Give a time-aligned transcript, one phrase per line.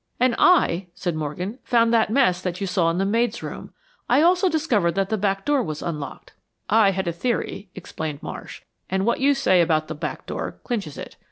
[0.19, 3.71] "And I," said Morgan, "found the mess that you saw in the maid's room.
[4.09, 6.33] I also discovered that the back door was unlocked."
[6.71, 10.97] "I had a theory," explained, Marsh, "and what you say about the back door clinches
[10.97, 11.17] it.